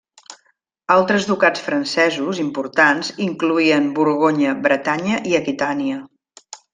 [0.95, 6.01] Altres ducats francesos importants incloïen Borgonya, Bretanya, i Aquitània.